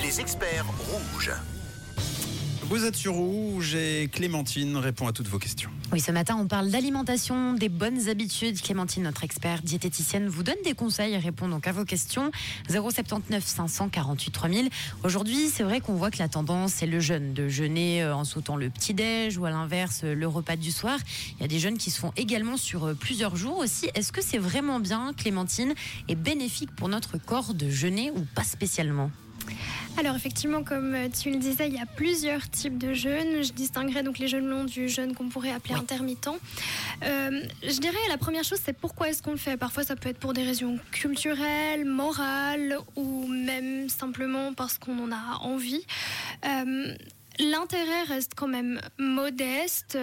Les 0.00 0.18
experts 0.18 0.64
rouges. 0.88 1.32
Vous 2.68 2.84
êtes 2.84 2.96
sur 2.96 3.12
Rouge 3.14 3.76
et 3.76 4.08
Clémentine 4.12 4.76
répond 4.76 5.06
à 5.06 5.12
toutes 5.12 5.28
vos 5.28 5.38
questions. 5.38 5.70
Oui, 5.92 6.00
ce 6.00 6.10
matin, 6.10 6.36
on 6.36 6.48
parle 6.48 6.68
d'alimentation, 6.68 7.52
des 7.52 7.68
bonnes 7.68 8.08
habitudes. 8.08 8.60
Clémentine, 8.60 9.04
notre 9.04 9.22
expert 9.22 9.62
diététicienne, 9.62 10.26
vous 10.26 10.42
donne 10.42 10.56
des 10.64 10.74
conseils 10.74 11.12
et 11.12 11.18
répond 11.18 11.46
donc 11.46 11.68
à 11.68 11.72
vos 11.72 11.84
questions. 11.84 12.32
079 12.68 13.46
548 13.46 14.30
3000. 14.32 14.68
Aujourd'hui, 15.04 15.48
c'est 15.48 15.62
vrai 15.62 15.80
qu'on 15.80 15.94
voit 15.94 16.10
que 16.10 16.18
la 16.18 16.26
tendance, 16.26 16.72
c'est 16.72 16.86
le 16.86 16.98
jeûne, 16.98 17.34
de 17.34 17.48
jeûner 17.48 18.02
euh, 18.02 18.16
en 18.16 18.24
sautant 18.24 18.56
le 18.56 18.68
petit-déj 18.68 19.38
ou 19.38 19.44
à 19.44 19.50
l'inverse, 19.50 20.00
euh, 20.02 20.16
le 20.16 20.26
repas 20.26 20.56
du 20.56 20.72
soir. 20.72 20.98
Il 21.38 21.42
y 21.42 21.44
a 21.44 21.48
des 21.48 21.60
jeunes 21.60 21.78
qui 21.78 21.92
se 21.92 22.00
font 22.00 22.12
également 22.16 22.56
sur 22.56 22.86
euh, 22.86 22.94
plusieurs 22.94 23.36
jours 23.36 23.58
aussi. 23.58 23.88
Est-ce 23.94 24.10
que 24.10 24.20
c'est 24.20 24.38
vraiment 24.38 24.80
bien, 24.80 25.12
Clémentine, 25.16 25.74
et 26.08 26.16
bénéfique 26.16 26.74
pour 26.74 26.88
notre 26.88 27.16
corps 27.16 27.54
de 27.54 27.70
jeûner 27.70 28.10
ou 28.10 28.26
pas 28.34 28.42
spécialement? 28.42 29.12
Alors 29.98 30.14
effectivement, 30.14 30.62
comme 30.62 30.94
euh, 30.94 31.08
tu 31.08 31.30
le 31.30 31.38
disais, 31.38 31.68
il 31.68 31.74
y 31.74 31.78
a 31.78 31.86
plusieurs 31.86 32.50
types 32.50 32.76
de 32.76 32.92
jeûnes. 32.92 33.42
Je 33.42 33.52
distinguerais 33.52 34.02
donc 34.02 34.18
les 34.18 34.28
jeûnes 34.28 34.46
longs 34.46 34.64
du 34.64 34.90
jeûne 34.90 35.14
qu'on 35.14 35.28
pourrait 35.28 35.52
appeler 35.52 35.74
intermittent. 35.74 36.28
Euh, 37.02 37.42
je 37.62 37.80
dirais 37.80 37.96
la 38.10 38.18
première 38.18 38.44
chose, 38.44 38.58
c'est 38.62 38.76
pourquoi 38.76 39.08
est-ce 39.08 39.22
qu'on 39.22 39.30
le 39.30 39.38
fait? 39.38 39.56
Parfois, 39.56 39.84
ça 39.84 39.96
peut 39.96 40.10
être 40.10 40.18
pour 40.18 40.34
des 40.34 40.42
raisons 40.42 40.78
culturelles, 40.90 41.86
morales 41.86 42.78
ou 42.94 43.26
même 43.26 43.88
simplement 43.88 44.52
parce 44.52 44.76
qu'on 44.76 44.98
en 44.98 45.12
a 45.12 45.38
envie. 45.40 45.86
Euh, 46.44 46.94
l'intérêt 47.38 48.02
reste 48.08 48.32
quand 48.36 48.48
même 48.48 48.80
modeste 48.98 49.96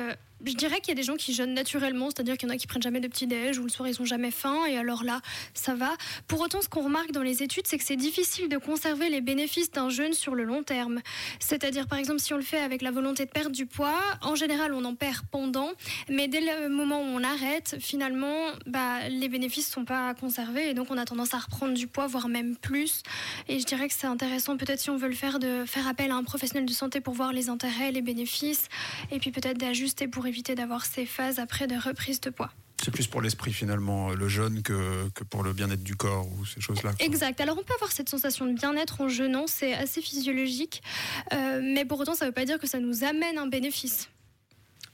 je 0.46 0.54
dirais 0.56 0.80
qu'il 0.80 0.90
y 0.90 0.92
a 0.92 0.96
des 0.96 1.04
gens 1.04 1.16
qui 1.16 1.34
jeûnent 1.34 1.54
naturellement, 1.54 2.10
c'est-à-dire 2.10 2.38
qu'il 2.38 2.48
y 2.48 2.52
en 2.52 2.56
a 2.56 2.58
qui 2.58 2.68
prennent 2.68 2.82
jamais 2.82 3.00
de 3.00 3.08
petit 3.08 3.28
déj 3.28 3.60
ou 3.60 3.64
le 3.64 3.70
soir 3.70 3.88
ils 3.88 4.02
ont 4.02 4.06
jamais 4.06 4.32
faim 4.32 4.66
et 4.70 4.78
alors 4.78 5.04
là 5.04 5.22
ça 5.54 5.76
va. 5.76 5.92
Pour 6.28 6.42
autant, 6.42 6.62
ce 6.62 6.70
qu'on 6.70 6.84
remarque 6.84 7.12
dans 7.12 7.22
les 7.22 7.44
études, 7.44 7.68
c'est 7.68 7.78
que 7.78 7.84
c'est 7.84 7.96
difficile 7.96 8.50
de 8.50 8.58
conserver 8.58 9.10
les 9.10 9.22
bénéfices 9.22 9.72
d'un 9.72 9.90
jeûne 9.90 10.14
sur 10.14 10.36
le 10.36 10.44
long 10.44 10.64
terme. 10.64 11.02
C'est-à-dire 11.40 11.88
par 11.88 12.00
exemple 12.00 12.20
si 12.20 12.34
on 12.34 12.38
le 12.38 12.44
fait 12.44 12.60
avec 12.60 12.82
la 12.82 12.92
volonté 12.92 13.26
de 13.26 13.32
perdre 13.32 13.52
du 13.52 13.66
poids, 13.66 14.00
en 14.22 14.36
général 14.36 14.74
on 14.74 14.84
en 14.86 14.96
perd 14.96 15.26
pendant, 15.32 15.72
mais 16.10 16.28
dès 16.28 16.42
le 16.42 16.70
moment 16.70 17.00
où 17.00 17.06
on 17.06 17.24
arrête, 17.24 17.78
finalement, 17.80 18.52
bah, 18.66 19.08
les 19.10 19.30
bénéfices 19.30 19.70
sont 19.70 19.86
pas 19.86 20.14
conservés 20.14 20.70
et 20.70 20.74
donc 20.74 20.88
on 20.90 20.98
a 20.98 21.06
tendance 21.06 21.34
à 21.34 21.40
reprendre 21.40 21.74
du 21.74 21.88
poids, 21.88 22.08
voire 22.08 22.28
même 22.28 22.56
plus. 22.56 23.04
Et 23.48 23.60
je 23.60 23.66
dirais 23.66 23.88
que 23.88 23.94
c'est 23.94 24.08
intéressant 24.08 24.58
peut-être 24.58 24.80
si 24.80 24.90
on 24.90 24.98
veut 24.98 25.08
le 25.08 25.16
faire 25.16 25.40
de 25.40 25.64
faire 25.66 25.88
appel 25.88 26.12
à 26.12 26.16
un 26.16 26.24
professionnel 26.24 26.66
de 26.66 26.74
santé 26.74 27.02
pour 27.02 27.14
voir 27.14 27.34
les 27.34 27.50
intérêts, 27.50 27.92
les 27.92 28.02
bénéfices 28.02 28.68
et 29.12 29.20
puis 29.20 29.32
peut-être 29.32 29.58
d'ajuster 29.58 30.08
pour 30.08 30.26
éviter 30.26 30.33
d'avoir 30.42 30.86
ces 30.86 31.06
phases 31.06 31.40
après 31.40 31.68
de 31.68 31.76
reprise 31.76 32.20
de 32.22 32.30
poids. 32.30 32.52
C'est 32.84 32.92
plus 32.92 33.08
pour 33.08 33.22
l'esprit 33.22 33.54
finalement, 33.54 34.10
le 34.10 34.28
jeûne, 34.28 34.62
que, 34.62 35.08
que 35.16 35.24
pour 35.24 35.42
le 35.44 35.54
bien-être 35.54 35.84
du 35.84 35.96
corps 35.96 36.28
ou 36.34 36.46
ces 36.46 36.60
choses-là. 36.60 36.92
Exact. 37.00 37.40
Alors 37.40 37.58
on 37.58 37.64
peut 37.64 37.74
avoir 37.76 37.92
cette 37.92 38.10
sensation 38.10 38.46
de 38.46 38.52
bien-être 38.52 39.00
en 39.00 39.08
jeûnant, 39.08 39.46
c'est 39.48 39.74
assez 39.74 40.02
physiologique, 40.02 40.84
euh, 41.32 41.62
mais 41.64 41.86
pour 41.86 42.00
autant 42.00 42.14
ça 42.14 42.26
ne 42.26 42.30
veut 42.30 42.34
pas 42.34 42.44
dire 42.44 42.60
que 42.60 42.68
ça 42.68 42.80
nous 42.80 43.06
amène 43.06 43.38
un 43.38 43.48
bénéfice. 43.48 44.10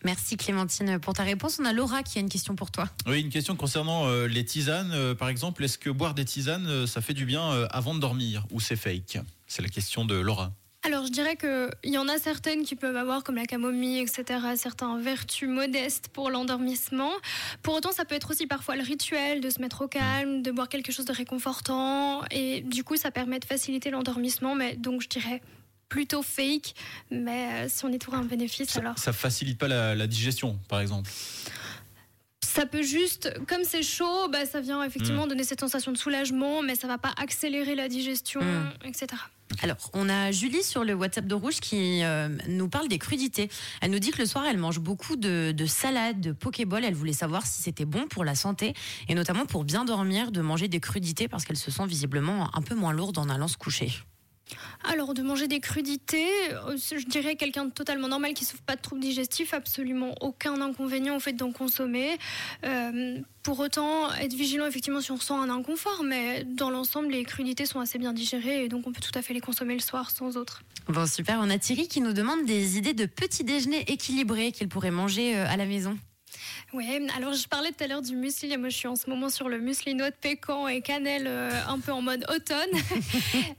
Merci 0.05 0.37
Clémentine 0.37 0.99
pour 0.99 1.13
ta 1.13 1.23
réponse. 1.23 1.57
On 1.59 1.65
a 1.65 1.73
Laura 1.73 2.03
qui 2.03 2.19
a 2.19 2.21
une 2.21 2.29
question 2.29 2.55
pour 2.55 2.69
toi. 2.69 2.87
Oui, 3.07 3.21
une 3.21 3.29
question 3.29 3.55
concernant 3.55 4.07
euh, 4.07 4.27
les 4.27 4.45
tisanes. 4.45 4.91
Euh, 4.93 5.15
par 5.15 5.27
exemple, 5.27 5.63
est-ce 5.63 5.77
que 5.77 5.89
boire 5.89 6.13
des 6.13 6.25
tisanes, 6.25 6.85
ça 6.85 7.01
fait 7.01 7.13
du 7.13 7.25
bien 7.25 7.67
avant 7.71 7.95
de 7.95 7.99
dormir 7.99 8.45
ou 8.51 8.59
c'est 8.59 8.75
fake? 8.75 9.17
C'est 9.47 9.61
la 9.63 9.67
question 9.67 10.05
de 10.05 10.15
Laura. 10.15 10.53
Alors, 10.99 11.07
je 11.07 11.13
dirais 11.13 11.37
qu'il 11.37 11.93
y 11.93 11.97
en 11.97 12.09
a 12.09 12.17
certaines 12.17 12.63
qui 12.63 12.75
peuvent 12.75 12.97
avoir, 12.97 13.23
comme 13.23 13.37
la 13.37 13.45
camomille, 13.45 13.99
etc., 13.99 14.41
certains 14.57 14.99
vertus 14.99 15.47
modestes 15.47 16.09
pour 16.09 16.29
l'endormissement. 16.29 17.13
Pour 17.63 17.73
autant, 17.75 17.93
ça 17.93 18.03
peut 18.03 18.15
être 18.15 18.31
aussi 18.31 18.47
parfois 18.47 18.75
le 18.75 18.83
rituel 18.83 19.39
de 19.39 19.49
se 19.49 19.61
mettre 19.61 19.85
au 19.85 19.87
calme, 19.87 20.41
de 20.41 20.51
boire 20.51 20.67
quelque 20.67 20.91
chose 20.91 21.05
de 21.05 21.13
réconfortant. 21.13 22.25
Et 22.31 22.59
du 22.59 22.83
coup, 22.83 22.97
ça 22.97 23.11
permet 23.11 23.39
de 23.39 23.45
faciliter 23.45 23.91
l'endormissement. 23.91 24.55
Mais 24.55 24.75
donc, 24.75 25.01
je 25.01 25.07
dirais 25.07 25.41
plutôt 25.87 26.21
fake. 26.21 26.73
Mais 27.11 27.47
euh, 27.63 27.69
si 27.69 27.85
on 27.85 27.93
est 27.93 28.03
pour 28.03 28.15
un 28.15 28.25
bénéfice, 28.25 28.71
ça, 28.71 28.81
alors. 28.81 28.99
Ça 28.99 29.13
facilite 29.13 29.57
pas 29.57 29.69
la, 29.69 30.05
digestion, 30.05 30.59
par 30.67 30.81
exemple 30.81 31.09
ça 32.41 32.65
peut 32.65 32.81
juste, 32.81 33.31
comme 33.47 33.63
c'est 33.63 33.83
chaud, 33.83 34.27
bah, 34.27 34.45
ça 34.45 34.59
vient 34.59 34.83
effectivement 34.83 35.27
hmm. 35.27 35.29
donner 35.29 35.43
cette 35.43 35.59
sensation 35.59 35.91
de 35.91 35.97
soulagement, 35.97 36.63
mais 36.63 36.75
ça 36.75 36.87
va 36.87 36.97
pas 36.97 37.13
accélérer 37.21 37.75
la 37.75 37.87
digestion, 37.87 38.41
hmm. 38.41 38.87
etc. 38.87 39.07
Alors, 39.61 39.77
on 39.93 40.07
a 40.09 40.31
Julie 40.31 40.63
sur 40.63 40.83
le 40.83 40.93
WhatsApp 40.93 41.25
de 41.25 41.35
Rouge 41.35 41.59
qui 41.59 42.03
euh, 42.03 42.29
nous 42.47 42.69
parle 42.69 42.87
des 42.87 42.97
crudités. 42.97 43.49
Elle 43.81 43.91
nous 43.91 43.99
dit 43.99 44.11
que 44.11 44.19
le 44.19 44.25
soir, 44.25 44.45
elle 44.45 44.57
mange 44.57 44.79
beaucoup 44.79 45.15
de, 45.15 45.51
de 45.51 45.65
salades, 45.65 46.21
de 46.21 46.31
pokéball. 46.31 46.85
Elle 46.85 46.95
voulait 46.95 47.13
savoir 47.13 47.45
si 47.45 47.61
c'était 47.61 47.85
bon 47.85 48.07
pour 48.07 48.23
la 48.23 48.35
santé 48.35 48.73
et 49.07 49.15
notamment 49.15 49.45
pour 49.45 49.65
bien 49.65 49.85
dormir 49.85 50.31
de 50.31 50.41
manger 50.41 50.67
des 50.67 50.79
crudités 50.79 51.27
parce 51.27 51.45
qu'elle 51.45 51.57
se 51.57 51.71
sent 51.71 51.85
visiblement 51.87 52.55
un 52.55 52.61
peu 52.61 52.75
moins 52.75 52.93
lourde 52.93 53.17
en 53.17 53.29
allant 53.29 53.47
se 53.47 53.57
coucher. 53.57 53.91
Alors, 54.83 55.13
de 55.13 55.21
manger 55.21 55.47
des 55.47 55.59
crudités, 55.59 56.27
euh, 56.51 56.77
je 56.77 57.05
dirais 57.05 57.35
quelqu'un 57.35 57.65
de 57.65 57.71
totalement 57.71 58.07
normal 58.07 58.33
qui 58.33 58.43
ne 58.43 58.49
souffre 58.49 58.63
pas 58.63 58.75
de 58.75 58.81
troubles 58.81 59.01
digestifs, 59.01 59.53
absolument 59.53 60.15
aucun 60.21 60.61
inconvénient 60.61 61.15
au 61.15 61.19
fait 61.19 61.33
d'en 61.33 61.51
consommer. 61.51 62.17
Euh, 62.65 63.19
pour 63.43 63.59
autant, 63.59 64.11
être 64.13 64.33
vigilant 64.33 64.65
effectivement 64.65 65.01
si 65.01 65.11
on 65.11 65.15
ressent 65.15 65.41
un 65.41 65.49
inconfort, 65.49 66.03
mais 66.03 66.43
dans 66.43 66.69
l'ensemble, 66.69 67.09
les 67.09 67.23
crudités 67.23 67.65
sont 67.65 67.79
assez 67.79 67.97
bien 67.97 68.13
digérées 68.13 68.65
et 68.65 68.69
donc 68.69 68.85
on 68.87 68.91
peut 68.91 69.01
tout 69.01 69.17
à 69.17 69.21
fait 69.21 69.33
les 69.33 69.41
consommer 69.41 69.73
le 69.73 69.79
soir 69.79 70.11
sans 70.11 70.37
autre. 70.37 70.61
Bon, 70.87 71.05
super. 71.05 71.39
On 71.41 71.49
a 71.49 71.57
Thierry 71.57 71.87
qui 71.87 72.01
nous 72.01 72.13
demande 72.13 72.45
des 72.45 72.77
idées 72.77 72.93
de 72.93 73.05
petit 73.05 73.43
déjeuner 73.43 73.83
équilibré 73.91 74.51
qu'il 74.51 74.67
pourrait 74.69 74.91
manger 74.91 75.37
euh, 75.37 75.47
à 75.47 75.57
la 75.57 75.65
maison. 75.65 75.97
Oui, 76.71 76.85
alors 77.17 77.33
je 77.33 77.47
parlais 77.47 77.71
tout 77.71 77.83
à 77.83 77.87
l'heure 77.87 78.03
du 78.03 78.15
muesli. 78.15 78.55
Moi, 78.55 78.69
je 78.69 78.75
suis 78.75 78.87
en 78.87 78.95
ce 78.95 79.09
moment 79.09 79.29
sur 79.29 79.49
le 79.49 79.57
muesli 79.59 79.95
noix 79.95 80.11
de 80.11 80.15
pécan 80.15 80.67
et 80.67 80.81
cannelle, 80.81 81.25
euh, 81.25 81.49
un 81.67 81.79
peu 81.79 81.91
en 81.91 82.01
mode 82.01 82.25
automne. 82.33 82.57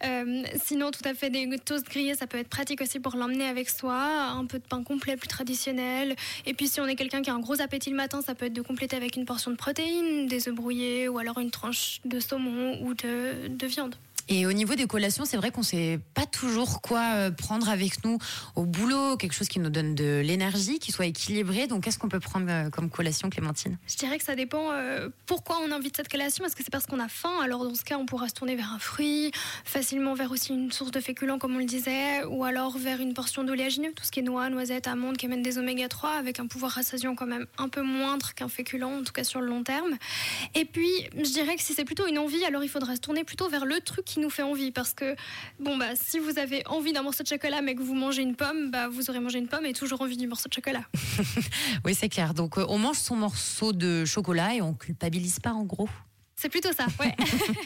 Euh, 0.05 0.43
sinon, 0.65 0.91
tout 0.91 1.03
à 1.05 1.15
fait, 1.15 1.31
des 1.31 1.47
toasts 1.59 1.87
grillés, 1.87 2.15
ça 2.15 2.27
peut 2.27 2.39
être 2.39 2.49
pratique 2.49 2.81
aussi 2.81 3.01
pour 3.01 3.17
l'emmener 3.17 3.45
avec 3.45 3.69
soi. 3.69 3.95
Un 3.95 4.47
peu 4.47 4.59
de 4.59 4.65
pain 4.65 4.83
complet, 4.83 5.17
plus 5.17 5.29
traditionnel. 5.29 6.17
Et 6.47 6.55
puis, 6.55 6.69
si 6.69 6.81
on 6.81 6.87
est 6.87 6.97
quelqu'un 6.97 7.23
qui 7.23 7.31
a 7.31 7.35
un 7.35 7.41
gros 7.41 7.61
appétit 7.61 7.91
le 7.91 7.97
matin, 7.97 8.23
ça 8.23 8.35
peut 8.35 8.47
être 8.47 8.53
de 8.53 8.63
compléter 8.63 8.97
avec 8.97 9.17
une 9.17 9.27
portion 9.27 9.51
de 9.51 9.57
protéines, 9.57 10.27
des 10.27 10.49
œufs 10.49 10.55
brouillés 10.55 11.09
ou 11.09 11.19
alors 11.19 11.39
une 11.39 11.51
tranche 11.51 12.01
de 12.05 12.19
saumon 12.19 12.83
ou 12.83 12.95
de 12.95 13.67
viande. 13.67 13.95
Et 14.33 14.47
au 14.47 14.53
niveau 14.53 14.77
des 14.77 14.87
collations, 14.87 15.25
c'est 15.25 15.37
vrai 15.37 15.51
qu'on 15.51 15.65
sait 15.65 15.99
pas 16.15 16.25
toujours 16.25 16.83
quoi 16.83 17.03
euh, 17.17 17.31
prendre 17.33 17.69
avec 17.69 18.05
nous 18.05 18.17
au 18.55 18.65
boulot, 18.65 19.17
quelque 19.17 19.33
chose 19.33 19.49
qui 19.49 19.59
nous 19.59 19.71
donne 19.71 19.97
de 19.97 20.21
l'énergie, 20.25 20.79
qui 20.79 20.93
soit 20.93 21.07
équilibré. 21.07 21.67
Donc, 21.67 21.83
qu'est-ce 21.83 21.99
qu'on 21.99 22.09
peut 22.09 22.21
prendre 22.21 22.47
euh, 22.49 22.71
comme 22.71 22.91
collation, 22.91 23.29
Clémentine? 23.29 23.77
Je 23.89 23.97
dirais 23.97 24.19
que 24.19 24.25
ça 24.25 24.37
dépend 24.37 24.71
euh, 24.71 25.09
pourquoi 25.27 25.59
on 25.67 25.73
invite 25.73 25.97
cette 25.97 26.09
collation. 26.09 26.45
Est-ce 26.45 26.55
que 26.55 26.63
c'est 26.63 26.71
parce 26.71 26.87
qu'on 26.87 27.01
a 27.01 27.09
faim? 27.09 27.41
Alors, 27.43 27.65
dans 27.65 27.75
ce 27.75 27.83
cas, 27.83 27.99
on 27.99 28.07
pourra 28.07 28.29
se 28.29 28.35
tourner 28.35 28.55
vers 28.55 28.73
un 28.73 28.79
fruit, 28.79 29.33
facilement 29.65 30.15
vers 30.15 30.31
aussi 30.31 30.53
une 30.53 30.71
source 30.71 30.93
de 30.93 31.01
féculents, 31.01 31.41
comme 31.41 31.57
on 31.57 31.59
le 31.59 31.65
disait, 31.65 32.23
ou 32.23 32.45
alors 32.45 32.79
vers 32.79 33.01
une 33.01 33.15
portion 33.15 33.43
d'oléagineux, 33.43 33.91
tout 33.97 34.05
ce 34.05 34.13
qui 34.13 34.21
est 34.21 34.23
noix, 34.23 34.49
noisettes, 34.49 34.87
amandes, 34.87 35.17
qui 35.17 35.27
amènent 35.27 35.43
des 35.43 35.59
oméga 35.59 35.89
3, 35.89 36.11
avec 36.11 36.39
un 36.39 36.47
pouvoir 36.47 36.71
rassasiant 36.71 37.17
quand 37.17 37.27
même 37.27 37.47
un 37.59 37.69
peu 37.69 37.83
moindre 37.83 38.33
qu'un 38.35 38.49
féculent, 38.49 38.85
en 38.85 39.03
tout 39.03 39.13
cas 39.13 39.25
sur 39.25 39.41
le 39.41 39.49
long 39.49 39.65
terme. 39.65 39.97
Et 40.55 40.67
puis, 40.67 40.89
je 41.17 41.33
dirais 41.33 41.57
que 41.57 41.63
si 41.63 41.75
c'est 41.75 41.85
plutôt 41.85 42.07
une 42.07 42.19
envie, 42.19 42.45
alors 42.45 42.63
il 42.63 42.69
faudra 42.69 42.95
se 42.95 43.01
tourner 43.01 43.25
plutôt 43.25 43.49
vers 43.49 43.65
le 43.65 43.81
truc 43.81 44.05
qui 44.05 44.20
nous 44.21 44.31
fait 44.31 44.43
envie. 44.43 44.71
Parce 44.71 44.93
que, 44.93 45.17
bon, 45.59 45.77
bah, 45.77 45.95
si 45.95 46.19
vous 46.19 46.39
avez 46.39 46.67
envie 46.67 46.93
d'un 46.93 47.03
morceau 47.03 47.23
de 47.23 47.29
chocolat, 47.29 47.63
mais 47.63 47.75
que 47.75 47.83
vous 47.83 47.95
mangez 47.95 48.23
une 48.23 48.37
pomme, 48.37 48.71
bah, 48.71 48.89
vous 48.89 49.11
aurez 49.11 49.21
mangé 49.21 49.39
une 49.39 49.49
pomme 49.49 49.67
et 49.67 49.73
toujours 49.73 50.01
envie 50.03 50.17
du 50.17 50.27
morceau 50.27 50.49
de 50.49 50.55
chocolat. 50.55 50.83
oui, 51.85 51.95
c'est 51.95 52.09
clair. 52.09 52.35
Donc, 52.35 52.59
euh, 52.59 52.65
on 52.69 52.79
mange 52.79 52.99
son 52.99 53.17
morceau 53.17 53.73
de 53.73 54.05
chocolat 54.05 54.55
et 54.55 54.63
on 54.63 54.75
culpabilise 54.75 55.41
pas, 55.41 55.53
en 55.53 55.65
gros. 55.65 55.89
C'est 56.37 56.49
plutôt 56.49 56.73
ça, 56.73 56.87
ouais. 57.01 57.15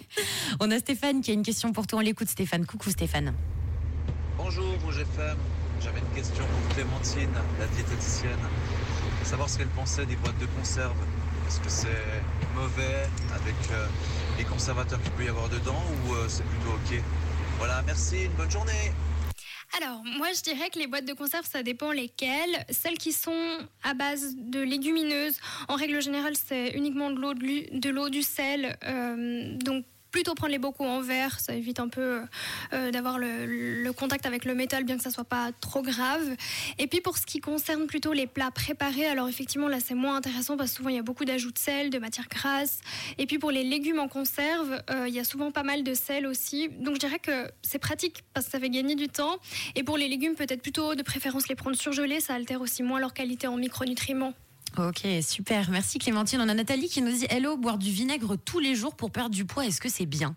on 0.60 0.70
a 0.70 0.78
Stéphane 0.78 1.20
qui 1.20 1.30
a 1.30 1.34
une 1.34 1.44
question 1.44 1.72
pour 1.72 1.86
toi. 1.86 2.00
On 2.00 2.02
l'écoute, 2.02 2.28
Stéphane. 2.28 2.66
Coucou, 2.66 2.90
Stéphane. 2.90 3.34
Bonjour, 4.36 4.66
Rouge 4.84 4.98
FM. 4.98 5.38
J'avais 5.80 6.00
une 6.00 6.14
question 6.14 6.44
pour 6.44 6.74
Clémentine, 6.74 7.30
la 7.60 7.66
diététicienne. 7.66 8.38
Savoir 9.22 9.48
ce 9.48 9.58
qu'elle 9.58 9.68
pensait 9.68 10.06
des 10.06 10.16
boîtes 10.16 10.38
de 10.38 10.46
conserve. 10.46 10.96
Est-ce 11.46 11.60
que 11.60 11.68
c'est 11.68 11.88
mauvais 12.54 13.08
avec 13.34 13.54
euh, 13.70 13.86
les 14.38 14.44
conservateurs 14.44 15.00
qu'il 15.02 15.12
peut 15.12 15.24
y 15.24 15.28
avoir 15.28 15.48
dedans 15.48 15.82
ou 16.06 16.14
euh, 16.14 16.26
c'est 16.28 16.44
plutôt 16.44 16.70
ok? 16.70 17.00
Voilà, 17.58 17.82
merci, 17.82 18.24
une 18.24 18.32
bonne 18.32 18.50
journée 18.50 18.92
alors, 19.76 20.04
moi, 20.04 20.28
je 20.36 20.40
dirais 20.42 20.70
que 20.70 20.78
les 20.78 20.86
boîtes 20.86 21.04
de 21.04 21.14
conserve, 21.14 21.46
ça 21.50 21.64
dépend 21.64 21.90
lesquelles. 21.90 22.64
Celles 22.70 22.96
qui 22.96 23.12
sont 23.12 23.58
à 23.82 23.92
base 23.92 24.36
de 24.36 24.60
légumineuses, 24.60 25.36
en 25.66 25.74
règle 25.74 26.00
générale, 26.00 26.34
c'est 26.36 26.68
uniquement 26.76 27.10
de 27.10 27.18
l'eau, 27.18 27.34
de 27.34 27.90
l'eau, 27.90 28.08
du 28.08 28.22
sel. 28.22 28.78
Euh, 28.84 29.56
donc, 29.56 29.84
plutôt 30.14 30.36
prendre 30.36 30.52
les 30.52 30.60
bocaux 30.60 30.84
en 30.84 31.00
verre, 31.00 31.40
ça 31.40 31.54
évite 31.54 31.80
un 31.80 31.88
peu 31.88 32.20
euh, 32.72 32.92
d'avoir 32.92 33.18
le, 33.18 33.90
contact 33.90 34.26
avec 34.26 34.44
le 34.44 34.54
métal, 34.54 34.84
bien 34.84 34.96
que 34.96 35.02
ça 35.02 35.10
soit 35.10 35.24
pas 35.24 35.50
trop 35.60 35.82
grave. 35.82 36.36
Et 36.78 36.86
puis 36.86 37.00
pour 37.00 37.18
ce 37.18 37.26
qui 37.26 37.40
concerne 37.40 37.88
plutôt 37.88 38.12
les 38.12 38.28
plats 38.28 38.52
préparés, 38.52 39.06
alors 39.06 39.28
effectivement 39.28 39.66
là 39.66 39.80
c'est 39.80 39.96
moins 39.96 40.14
intéressant 40.14 40.56
parce 40.56 40.70
que 40.70 40.76
souvent 40.76 40.90
il 40.90 40.94
y 40.94 41.00
a 41.00 41.02
beaucoup 41.02 41.24
d'ajouts 41.24 41.50
de 41.50 41.58
sel, 41.58 41.90
de 41.90 41.98
matières 41.98 42.28
grasses. 42.28 42.78
Et 43.18 43.26
puis 43.26 43.40
pour 43.40 43.50
les 43.50 43.64
légumes 43.64 43.98
en 43.98 44.06
conserve, 44.06 44.80
euh, 44.88 45.08
il 45.08 45.14
y 45.14 45.18
a 45.18 45.24
souvent 45.24 45.50
pas 45.50 45.64
mal 45.64 45.82
de 45.82 45.94
sel 45.94 46.28
aussi. 46.28 46.68
Donc 46.68 46.94
je 46.94 47.00
dirais 47.00 47.18
que 47.18 47.50
c'est 47.62 47.80
pratique 47.80 48.22
parce 48.34 48.46
que 48.46 48.52
ça 48.52 48.60
fait 48.60 48.70
gagner 48.70 48.94
du 48.94 49.08
temps. 49.08 49.38
Et 49.74 49.82
pour 49.82 49.98
les 49.98 50.06
légumes, 50.06 50.36
peut-être 50.36 50.62
plutôt 50.62 50.94
de 50.94 51.02
préférence 51.02 51.48
les 51.48 51.56
prendre 51.56 51.76
surgelés, 51.76 52.20
ça 52.20 52.34
altère 52.34 52.60
aussi 52.60 52.84
moins 52.84 53.00
leur 53.00 53.14
qualité 53.14 53.48
en 53.48 53.56
micronutriments. 53.56 54.32
Ok, 54.76 55.06
super. 55.22 55.70
Merci 55.70 55.98
Clémentine. 55.98 56.40
On 56.40 56.48
a 56.48 56.54
Nathalie 56.54 56.88
qui 56.88 57.00
nous 57.00 57.12
dit 57.12 57.26
Hello, 57.30 57.56
boire 57.56 57.78
du 57.78 57.90
vinaigre 57.90 58.36
tous 58.36 58.58
les 58.58 58.74
jours 58.74 58.96
pour 58.96 59.12
perdre 59.12 59.30
du 59.30 59.44
poids, 59.44 59.64
est-ce 59.64 59.80
que 59.80 59.88
c'est 59.88 60.06
bien? 60.06 60.34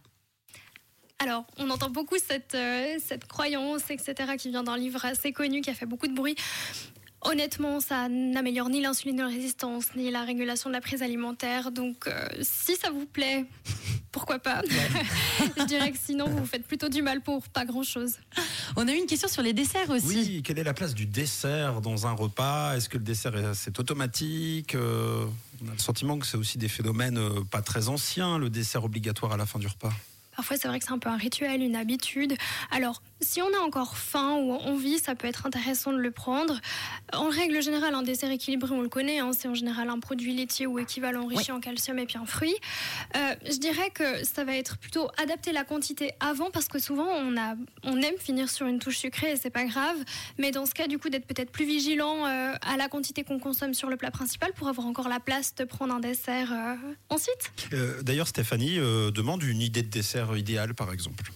Alors, 1.19 1.45
on 1.57 1.71
entend 1.71 1.89
beaucoup 1.89 2.17
cette, 2.19 2.53
euh, 2.53 2.99
croyance, 3.27 3.89
etc., 3.89 4.33
qui 4.37 4.49
vient 4.49 4.61
d'un 4.61 4.77
livre 4.77 5.03
assez 5.03 5.31
connu 5.31 5.61
qui 5.61 5.71
a 5.71 5.73
fait 5.73 5.87
beaucoup 5.87 6.07
de 6.07 6.13
bruit. 6.13 6.35
Honnêtement, 7.21 7.79
ça 7.79 8.07
n'améliore 8.09 8.69
ni 8.69 8.79
l'insulinorésistance, 8.79 9.87
ni 9.95 10.11
la 10.11 10.23
régulation 10.23 10.69
de 10.69 10.75
la 10.75 10.81
prise 10.81 11.01
alimentaire. 11.01 11.71
Donc, 11.71 12.05
euh, 12.05 12.27
si 12.41 12.75
ça 12.75 12.91
vous 12.91 13.07
plaît, 13.07 13.45
pourquoi 14.17 14.39
pas 14.39 14.63
Je 15.57 15.63
dirais 15.65 15.91
que 15.91 15.97
sinon, 16.03 16.27
vous 16.27 16.37
vous 16.39 16.45
faites 16.47 16.65
plutôt 16.65 16.89
du 16.89 17.03
mal 17.03 17.21
pour 17.21 17.47
pas 17.49 17.65
grand-chose. 17.65 18.13
On 18.75 18.87
a 18.87 18.91
eu 18.91 18.97
une 18.97 19.05
question 19.05 19.27
sur 19.27 19.43
les 19.43 19.53
desserts 19.53 19.91
aussi. 19.91 20.07
Oui, 20.07 20.41
quelle 20.43 20.57
est 20.57 20.63
la 20.63 20.73
place 20.73 20.95
du 20.95 21.05
dessert 21.05 21.81
dans 21.81 22.07
un 22.07 22.13
repas? 22.13 22.75
Est-ce 22.75 22.89
que 22.89 22.97
le 22.97 23.03
dessert 23.03 23.35
est- 23.37 23.53
c'est 23.53 23.77
automatique? 23.79 24.73
Euh, 24.73 25.25
On 25.63 25.69
a 25.69 25.73
le 25.73 25.79
sentiment 25.79 26.17
que 26.19 26.25
c'est 26.27 26.37
aussi 26.37 26.57
des 26.59 26.67
phénomènes 26.67 27.17
euh, 27.17 27.43
pas 27.49 27.61
très 27.61 27.89
anciens, 27.89 28.37
le 28.39 28.49
dessert 28.49 28.83
obligatoire 28.83 29.31
à 29.33 29.37
la 29.37 29.45
fin 29.47 29.57
du 29.59 29.65
repas. 29.67 29.91
Parfois, 30.35 30.55
c'est 30.57 30.67
vrai 30.67 30.77
que 30.79 30.85
c'est 30.85 30.91
un 30.91 30.99
peu 30.99 31.09
un 31.09 31.17
rituel, 31.17 31.61
une 31.63 31.75
habitude. 31.75 32.35
Alors, 32.69 33.01
si 33.21 33.41
on 33.41 33.47
a 33.47 33.59
encore 33.65 33.97
faim 33.97 34.35
ou 34.35 34.53
envie, 34.53 34.99
ça 34.99 35.15
peut 35.15 35.27
être 35.27 35.45
intéressant 35.45 35.91
de 35.91 35.97
le 35.97 36.11
prendre. 36.11 36.59
En 37.13 37.29
règle 37.29 37.61
générale, 37.61 37.93
un 37.95 38.03
dessert 38.03 38.31
équilibré, 38.31 38.73
on 38.73 38.81
le 38.81 38.89
connaît, 38.89 39.19
hein, 39.19 39.31
c'est 39.37 39.47
en 39.47 39.55
général 39.55 39.89
un 39.89 39.99
produit 39.99 40.33
laitier 40.35 40.67
ou 40.67 40.79
équivalent 40.79 41.23
enrichi 41.23 41.51
en 41.51 41.59
calcium 41.59 41.97
et 41.99 42.05
puis 42.05 42.17
un 42.17 42.25
fruit. 42.25 42.55
Euh, 43.15 43.35
je 43.49 43.57
dirais 43.57 43.89
que 43.91 44.23
ça 44.23 44.43
va 44.43 44.55
être 44.55 44.77
plutôt 44.77 45.09
adapter 45.17 45.51
la 45.51 45.63
quantité 45.63 46.11
avant 46.19 46.51
parce 46.51 46.67
que 46.67 46.79
souvent, 46.79 47.07
on, 47.07 47.37
a, 47.37 47.55
on 47.83 48.01
aime 48.01 48.17
finir 48.19 48.49
sur 48.49 48.67
une 48.67 48.79
touche 48.79 48.97
sucrée 48.97 49.31
et 49.31 49.35
c'est 49.35 49.49
pas 49.49 49.65
grave. 49.65 49.97
Mais 50.37 50.51
dans 50.51 50.65
ce 50.65 50.73
cas, 50.73 50.87
du 50.87 50.99
coup, 50.99 51.09
d'être 51.09 51.25
peut-être 51.25 51.51
plus 51.51 51.65
vigilant 51.65 52.25
euh, 52.25 52.53
à 52.61 52.77
la 52.77 52.87
quantité 52.87 53.23
qu'on 53.23 53.39
consomme 53.39 53.73
sur 53.73 53.89
le 53.89 53.97
plat 53.97 54.11
principal 54.11 54.53
pour 54.53 54.67
avoir 54.67 54.87
encore 54.87 55.09
la 55.09 55.19
place 55.19 55.55
de 55.55 55.63
prendre 55.63 55.93
un 55.93 55.99
dessert 55.99 56.51
euh, 56.51 56.75
ensuite. 57.09 57.51
Euh, 57.73 58.01
D'ailleurs, 58.01 58.27
Stéphanie 58.27 58.77
euh, 58.77 59.11
demande 59.11 59.43
une 59.43 59.61
idée 59.61 59.81
de 59.81 59.89
dessert 59.89 60.35
idéal, 60.37 60.73
par 60.73 60.91
exemple. 60.91 61.31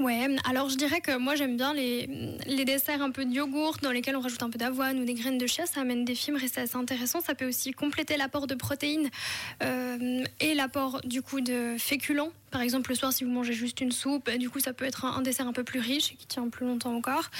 Ouais, 0.00 0.26
alors 0.48 0.68
je 0.68 0.76
dirais 0.76 1.00
que 1.00 1.11
moi 1.18 1.34
j'aime 1.34 1.56
bien 1.56 1.74
les, 1.74 2.06
desserts 2.64 3.02
un 3.02 3.10
peu 3.10 3.24
de 3.24 3.30
yogourt 3.30 3.78
dans 3.82 3.90
lesquels 3.90 4.16
on 4.16 4.20
rajoute 4.20 4.42
un 4.42 4.50
peu 4.50 4.58
d'avoine 4.58 5.00
ou 5.00 5.04
des 5.04 5.14
graines 5.14 5.38
de 5.38 5.46
chia, 5.46 5.66
ça 5.66 5.80
amène 5.80 6.04
des 6.04 6.14
fibres 6.14 6.42
et 6.42 6.48
c'est 6.48 6.60
assez 6.60 6.76
intéressant. 6.76 7.20
Ça 7.20 7.34
peut 7.34 7.46
aussi 7.46 7.72
compléter 7.72 8.16
l'apport 8.16 8.46
de 8.46 8.54
protéines 8.54 9.10
euh, 9.62 10.24
et 10.40 10.54
l'apport 10.54 11.00
du 11.04 11.22
coup 11.22 11.40
de 11.40 11.76
féculents. 11.78 12.32
Par 12.52 12.60
exemple, 12.60 12.90
le 12.90 12.96
soir, 12.96 13.14
si 13.14 13.24
vous 13.24 13.30
mangez 13.30 13.54
juste 13.54 13.80
une 13.80 13.92
soupe, 13.92 14.30
du 14.30 14.50
coup, 14.50 14.60
ça 14.60 14.74
peut 14.74 14.84
être 14.84 15.06
un, 15.06 15.22
dessert 15.22 15.48
un 15.48 15.54
peu 15.54 15.64
plus 15.64 15.80
riche 15.80 16.14
qui 16.18 16.26
tient 16.26 16.46
plus 16.50 16.66
longtemps 16.66 16.94
encore. 16.94 17.30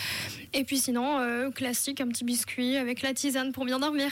Et 0.54 0.64
puis 0.64 0.78
sinon, 0.78 1.18
euh, 1.18 1.50
classique, 1.50 2.00
un 2.00 2.08
petit 2.08 2.24
biscuit 2.24 2.76
avec 2.76 3.02
la 3.02 3.12
tisane 3.12 3.52
pour 3.52 3.66
bien 3.66 3.78
dormir. 3.78 4.10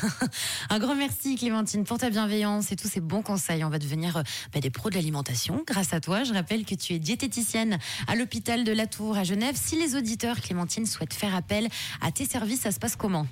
Un 0.70 0.78
grand 0.78 0.94
merci 0.94 1.36
Clémentine 1.36 1.84
pour 1.84 1.98
ta 1.98 2.08
bienveillance 2.08 2.72
et 2.72 2.76
tous 2.76 2.88
ces 2.88 3.00
bons 3.00 3.20
conseils. 3.20 3.62
On 3.62 3.68
va 3.68 3.78
devenir 3.78 4.16
euh, 4.16 4.22
bah, 4.54 4.60
des 4.60 4.70
pros 4.70 4.88
de 4.88 4.94
l'alimentation 4.94 5.62
grâce 5.66 5.92
à 5.92 6.00
toi. 6.00 6.24
Je 6.24 6.32
rappelle 6.32 6.64
que 6.64 6.74
tu 6.74 6.94
es 6.94 6.98
diététicienne 6.98 7.78
à 8.06 8.16
l'hôpital 8.16 8.64
de 8.64 8.72
la 8.72 8.81
Tour 8.86 9.16
à 9.16 9.24
Genève. 9.24 9.56
Si 9.56 9.76
les 9.76 9.96
auditeurs, 9.96 10.40
Clémentine, 10.40 10.86
souhaitent 10.86 11.14
faire 11.14 11.34
appel 11.34 11.68
à 12.00 12.10
tes 12.12 12.24
services, 12.24 12.60
ça 12.60 12.72
se 12.72 12.78
passe 12.78 12.96
comment? 12.96 13.26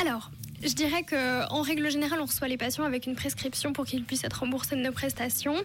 Alors, 0.00 0.30
je 0.64 0.74
dirais 0.74 1.02
que 1.02 1.46
en 1.50 1.62
règle 1.62 1.90
générale, 1.90 2.20
on 2.20 2.26
reçoit 2.26 2.48
les 2.48 2.56
patients 2.56 2.84
avec 2.84 3.06
une 3.06 3.14
prescription 3.14 3.72
pour 3.72 3.84
qu'ils 3.84 4.04
puissent 4.04 4.24
être 4.24 4.40
remboursés 4.40 4.76
de 4.76 4.80
nos 4.80 4.92
prestations. 4.92 5.56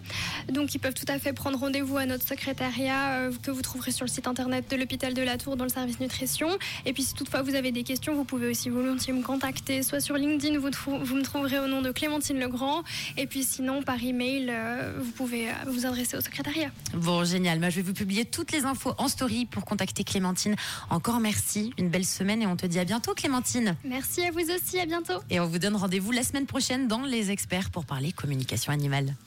Donc, 0.48 0.74
ils 0.74 0.78
peuvent 0.78 0.94
tout 0.94 1.06
à 1.08 1.18
fait 1.18 1.32
prendre 1.32 1.58
rendez-vous 1.58 1.96
à 1.96 2.06
notre 2.06 2.26
secrétariat 2.26 3.20
euh, 3.20 3.32
que 3.42 3.50
vous 3.50 3.62
trouverez 3.62 3.92
sur 3.92 4.04
le 4.04 4.10
site 4.10 4.26
internet 4.26 4.70
de 4.70 4.76
l'hôpital 4.76 5.14
de 5.14 5.22
la 5.22 5.38
Tour 5.38 5.56
dans 5.56 5.64
le 5.64 5.70
service 5.70 6.00
nutrition. 6.00 6.48
Et 6.86 6.92
puis, 6.92 7.02
si 7.02 7.14
toutefois 7.14 7.42
vous 7.42 7.54
avez 7.54 7.72
des 7.72 7.82
questions, 7.82 8.14
vous 8.14 8.24
pouvez 8.24 8.50
aussi 8.50 8.68
volontiers 8.68 9.12
me 9.12 9.22
contacter, 9.22 9.82
soit 9.82 10.00
sur 10.00 10.16
LinkedIn, 10.16 10.58
vous, 10.58 10.68
me 10.68 11.22
trouverez 11.22 11.58
au 11.58 11.66
nom 11.66 11.82
de 11.82 11.90
Clémentine 11.92 12.38
Legrand. 12.38 12.82
Et 13.16 13.26
puis, 13.26 13.42
sinon, 13.42 13.82
par 13.82 14.02
email, 14.02 14.48
euh, 14.50 14.92
vous 14.98 15.10
pouvez 15.12 15.48
euh, 15.48 15.52
vous 15.66 15.86
adresser 15.86 16.16
au 16.16 16.20
secrétariat. 16.20 16.70
Bon, 16.94 17.24
génial. 17.24 17.58
Moi, 17.58 17.70
je 17.70 17.76
vais 17.76 17.82
vous 17.82 17.94
publier 17.94 18.24
toutes 18.24 18.52
les 18.52 18.64
infos 18.64 18.94
en 18.98 19.08
story 19.08 19.46
pour 19.46 19.64
contacter 19.64 20.04
Clémentine. 20.04 20.56
Encore 20.90 21.20
merci. 21.20 21.72
Une 21.78 21.88
belle 21.88 22.04
semaine 22.04 22.42
et 22.42 22.46
on 22.46 22.56
te 22.56 22.66
dit 22.66 22.78
à 22.78 22.84
bientôt, 22.84 23.14
Clémentine. 23.14 23.76
Merci 23.84 24.22
à 24.22 24.30
vous 24.30 24.40
aussi, 24.40 24.78
à 24.78 24.86
Et 25.30 25.40
on 25.40 25.46
vous 25.46 25.58
donne 25.58 25.76
rendez-vous 25.76 26.10
la 26.10 26.22
semaine 26.22 26.46
prochaine 26.46 26.88
dans 26.88 27.02
Les 27.02 27.30
Experts 27.30 27.70
pour 27.70 27.84
parler 27.84 28.12
communication 28.12 28.72
animale. 28.72 29.14